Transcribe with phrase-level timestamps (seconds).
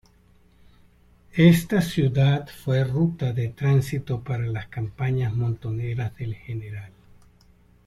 [1.35, 6.91] Esta ciudad fue ruta de tránsito para las campañas montoneras del Gral.